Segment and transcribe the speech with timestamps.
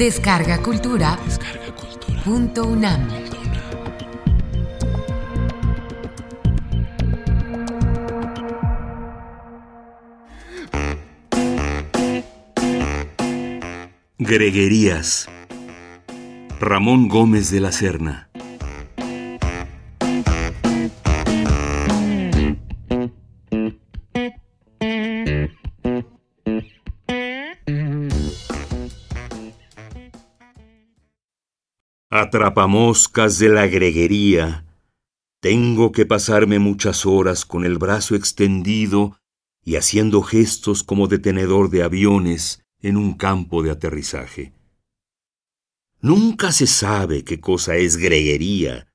[0.00, 1.18] Descarga Cultura.
[2.24, 3.06] Punto UNAM.
[14.16, 15.28] Greguerías.
[16.58, 18.29] Ramón Gómez de la Serna.
[32.12, 34.66] Atrapamoscas de la greguería.
[35.40, 39.16] Tengo que pasarme muchas horas con el brazo extendido
[39.64, 44.52] y haciendo gestos como detenedor de aviones en un campo de aterrizaje.
[46.00, 48.92] Nunca se sabe qué cosa es greguería,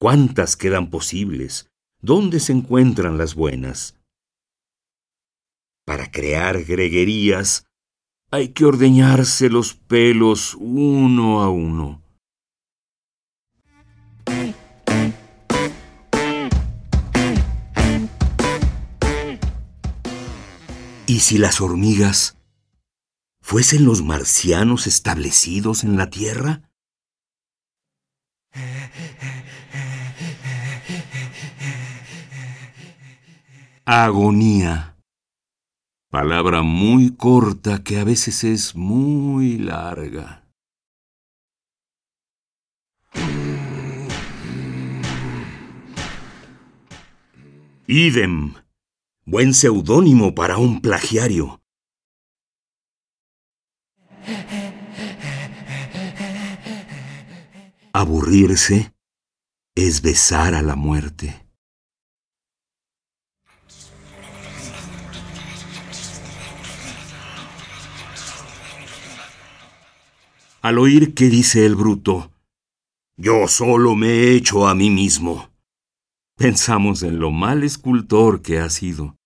[0.00, 3.96] cuántas quedan posibles, dónde se encuentran las buenas.
[5.84, 7.68] Para crear greguerías
[8.32, 12.02] hay que ordeñarse los pelos uno a uno.
[21.08, 22.36] ¿Y si las hormigas
[23.40, 26.68] fuesen los marcianos establecidos en la Tierra?
[33.84, 34.96] Agonía.
[36.10, 40.44] Palabra muy corta que a veces es muy larga.
[47.86, 48.54] Idem.
[49.28, 51.60] Buen seudónimo para un plagiario.
[57.92, 58.94] Aburrirse
[59.74, 61.44] es besar a la muerte.
[70.62, 72.30] Al oír que dice el bruto,
[73.16, 75.50] yo solo me he hecho a mí mismo,
[76.36, 79.16] pensamos en lo mal escultor que ha sido.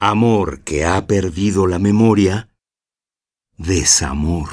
[0.00, 2.54] Amor que ha perdido la memoria,
[3.56, 4.48] desamor.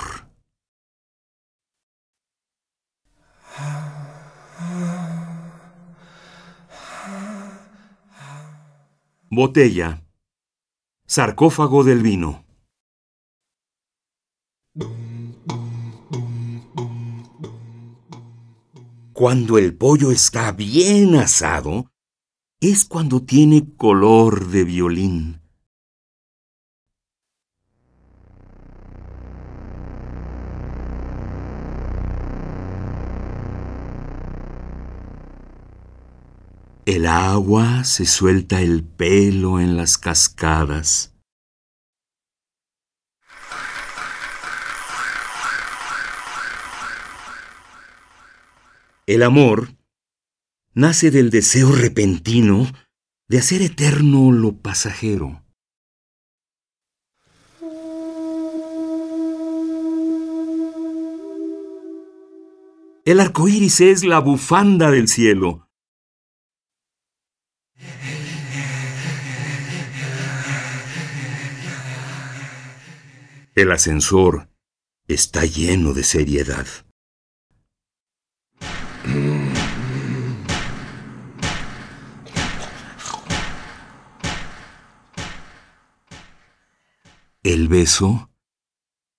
[9.29, 10.03] Botella.
[11.05, 12.43] Sarcófago del vino.
[19.13, 21.91] Cuando el pollo está bien asado,
[22.71, 25.41] es cuando tiene color de violín.
[36.87, 41.13] El agua se suelta el pelo en las cascadas.
[49.07, 49.74] El amor
[50.75, 52.67] nace del deseo repentino
[53.29, 55.41] de hacer eterno lo pasajero.
[63.05, 65.69] El arco iris es la bufanda del cielo.
[73.55, 74.49] El ascensor
[75.07, 76.65] está lleno de seriedad.
[87.45, 88.31] El beso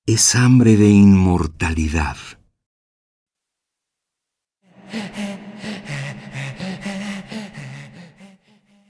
[0.05, 2.17] es hambre de inmortalidad.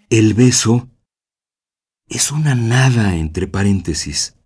[0.08, 0.88] El beso
[2.08, 4.38] es una nada entre paréntesis.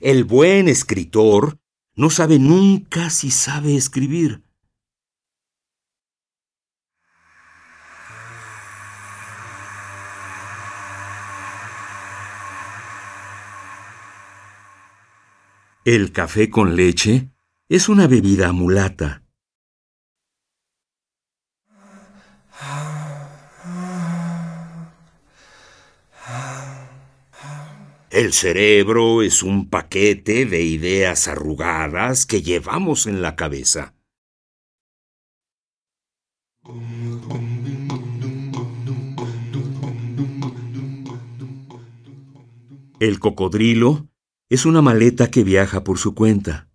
[0.00, 1.60] El buen escritor
[1.96, 4.42] no sabe nunca si sabe escribir.
[15.84, 17.32] El café con leche
[17.68, 19.24] es una bebida mulata.
[28.10, 33.96] El cerebro es un paquete de ideas arrugadas que llevamos en la cabeza.
[43.00, 44.11] El cocodrilo
[44.52, 46.68] es una maleta que viaja por su cuenta.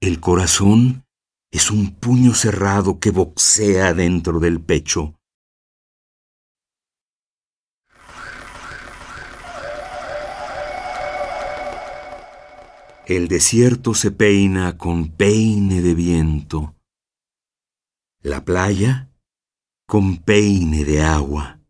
[0.00, 1.04] El corazón
[1.50, 5.14] es un puño cerrado que boxea dentro del pecho.
[13.08, 16.74] El desierto se peina con peine de viento.
[18.20, 19.12] La playa
[19.86, 21.60] con peine de agua.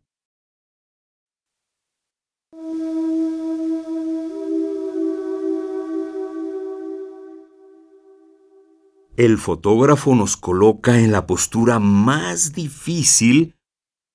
[9.15, 13.55] El fotógrafo nos coloca en la postura más difícil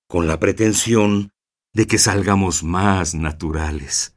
[0.09, 1.31] con la pretensión
[1.73, 4.17] de que salgamos más naturales.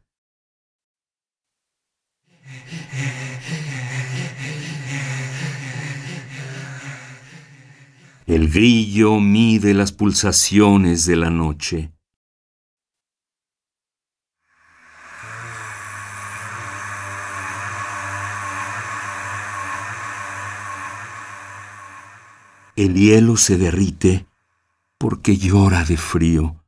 [8.35, 11.93] El grillo mide las pulsaciones de la noche.
[22.75, 24.25] El hielo se derrite
[24.97, 26.61] porque llora de frío.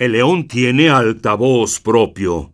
[0.00, 2.51] El león tiene altavoz propio.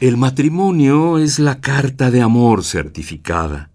[0.00, 3.70] El matrimonio es la carta de amor certificada.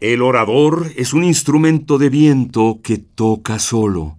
[0.00, 4.18] El orador es un instrumento de viento que toca solo.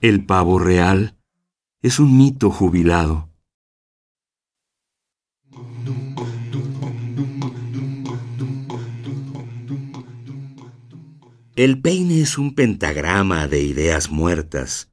[0.00, 1.16] El pavo real
[1.86, 3.30] es un mito jubilado.
[11.54, 14.92] El peine es un pentagrama de ideas muertas.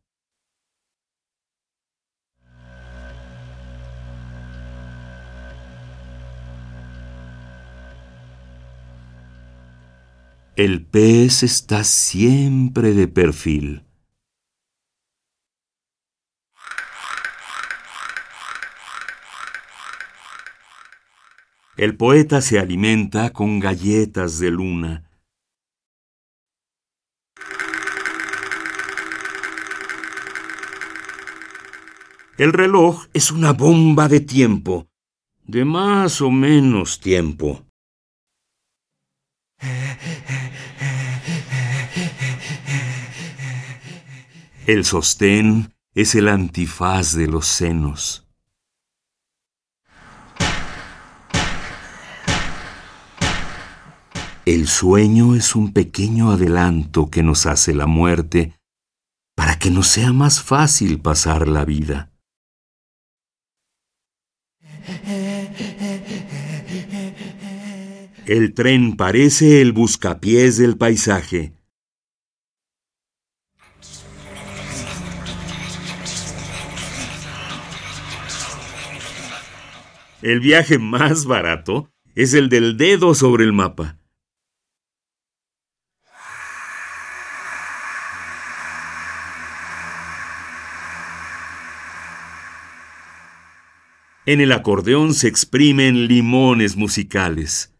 [10.55, 13.83] El pez está siempre de perfil.
[21.75, 25.09] El poeta se alimenta con galletas de luna.
[32.37, 34.87] El reloj es una bomba de tiempo,
[35.45, 37.65] de más o menos tiempo.
[44.67, 48.22] El sostén es el antifaz de los senos.
[54.45, 58.59] El sueño es un pequeño adelanto que nos hace la muerte
[59.37, 62.11] para que nos sea más fácil pasar la vida.
[68.25, 71.53] El tren parece el buscapiés del paisaje.
[80.21, 84.02] El viaje más barato es el del dedo sobre el mapa.
[94.25, 97.73] En el acordeón se exprimen limones musicales.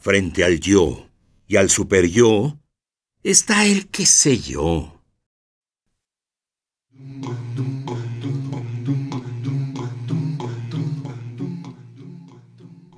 [0.00, 1.08] Frente al yo
[1.46, 2.58] y al super yo
[3.22, 5.00] está el que sé yo.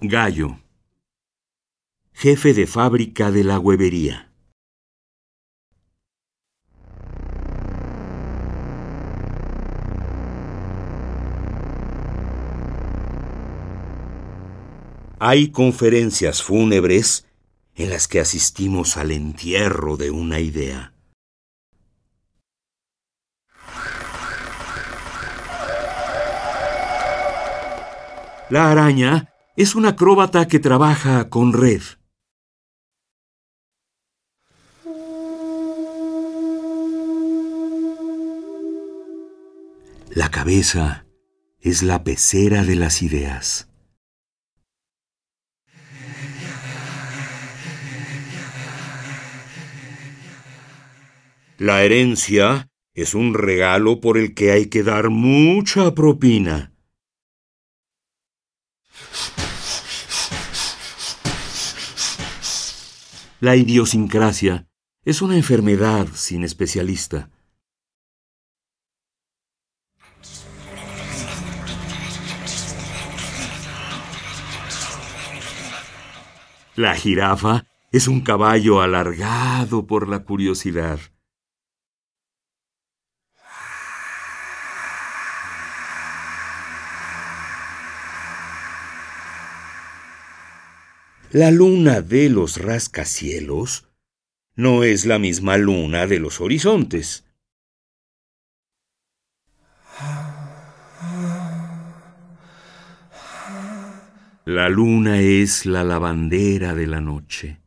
[0.00, 0.58] Gallo,
[2.12, 4.33] jefe de fábrica de la huevería.
[15.26, 17.26] Hay conferencias fúnebres
[17.76, 20.92] en las que asistimos al entierro de una idea.
[28.50, 31.80] La araña es un acróbata que trabaja con red.
[40.10, 41.06] La cabeza
[41.60, 43.70] es la pecera de las ideas.
[51.64, 56.74] La herencia es un regalo por el que hay que dar mucha propina.
[63.40, 64.68] La idiosincrasia
[65.06, 67.30] es una enfermedad sin especialista.
[76.76, 81.00] La jirafa es un caballo alargado por la curiosidad.
[91.34, 93.88] La luna de los rascacielos
[94.54, 97.24] no es la misma luna de los horizontes.
[104.44, 107.60] La luna es la lavandera de la noche.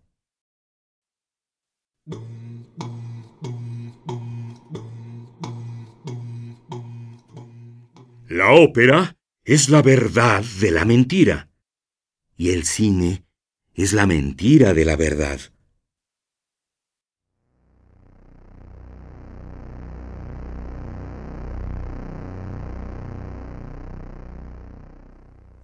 [8.29, 11.49] La ópera es la verdad de la mentira
[12.37, 13.26] y el cine
[13.77, 15.39] es la mentira de la verdad.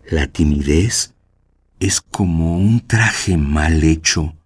[0.06, 1.16] La timidez
[1.80, 4.38] es como un traje mal hecho.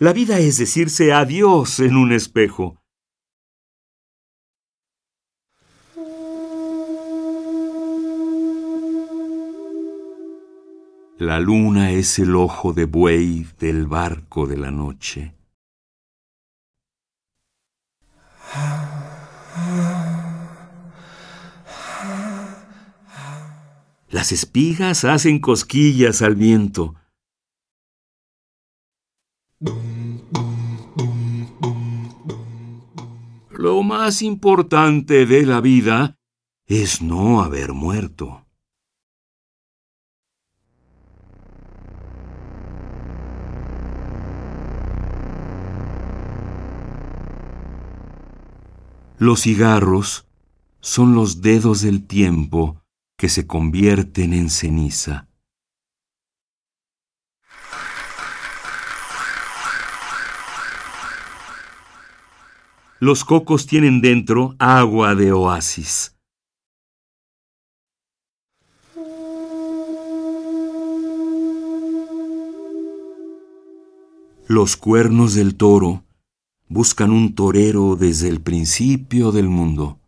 [0.00, 2.83] La vida es decirse adiós en un espejo.
[11.24, 15.34] La luna es el ojo de buey del barco de la noche.
[24.10, 26.94] Las espigas hacen cosquillas al viento.
[33.50, 36.18] Lo más importante de la vida
[36.66, 38.43] es no haber muerto.
[49.18, 50.26] Los cigarros
[50.80, 52.82] son los dedos del tiempo
[53.16, 55.28] que se convierten en ceniza.
[62.98, 66.16] Los cocos tienen dentro agua de oasis.
[74.48, 76.03] Los cuernos del toro
[76.74, 80.00] buscan un torero desde el principio del mundo.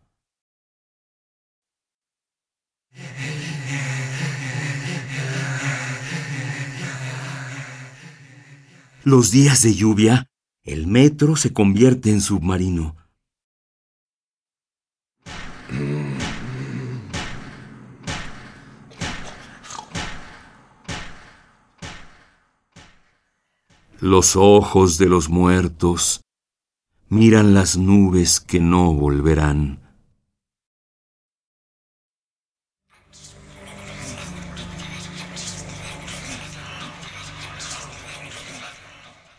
[9.04, 10.28] Los días de lluvia,
[10.64, 12.96] el metro se convierte en submarino.
[24.00, 26.25] Los ojos de los muertos
[27.08, 29.80] miran las nubes que no volverán.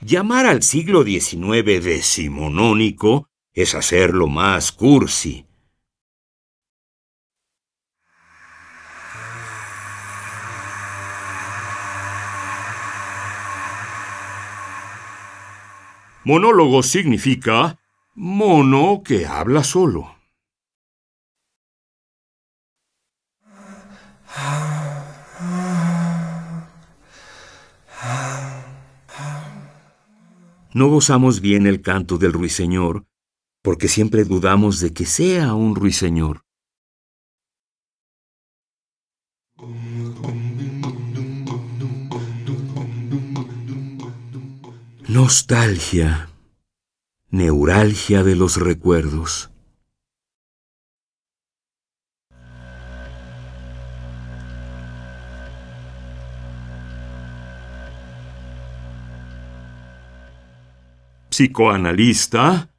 [0.02, 5.47] Llamar al siglo XIX decimonónico es hacerlo más cursi.
[16.28, 17.80] Monólogo significa
[18.14, 20.14] mono que habla solo.
[30.74, 33.06] No gozamos bien el canto del ruiseñor,
[33.62, 36.47] porque siempre dudamos de que sea un ruiseñor.
[45.20, 46.30] Nostalgia,
[47.32, 49.50] neuralgia de los recuerdos.
[61.32, 62.70] Psicoanalista,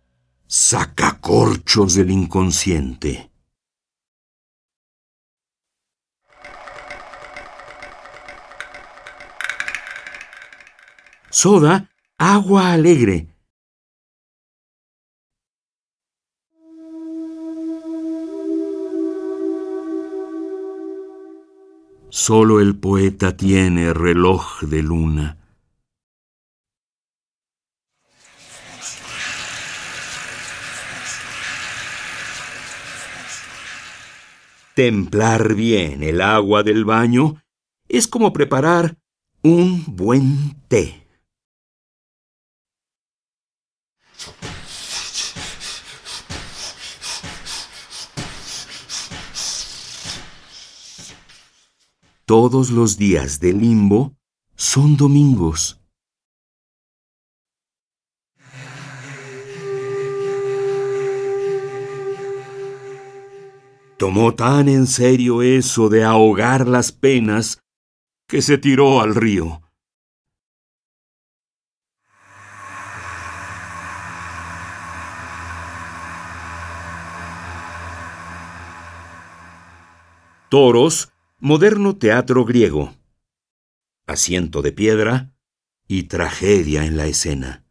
[0.46, 3.32] sacacorchos del inconsciente.
[11.30, 13.28] Soda, agua alegre.
[22.10, 25.38] Solo el poeta tiene reloj de luna.
[34.74, 37.42] Templar bien el agua del baño
[37.88, 38.96] es como preparar
[39.42, 41.07] un buen té.
[52.28, 54.14] Todos los días de limbo
[54.54, 55.80] son domingos.
[63.96, 67.62] Tomó tan en serio eso de ahogar las penas
[68.28, 69.62] que se tiró al río.
[80.50, 82.96] Toros, moderno teatro griego.
[84.08, 85.32] Asiento de piedra
[85.86, 87.64] y tragedia en la escena.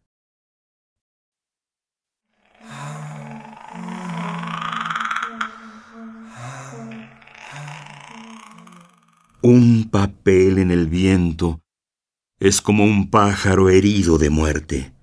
[9.41, 11.61] Un papel en el viento
[12.39, 14.96] es como un pájaro herido de muerte.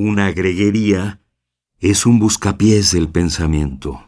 [0.00, 1.22] Una greguería
[1.80, 4.07] es un buscapiés del pensamiento.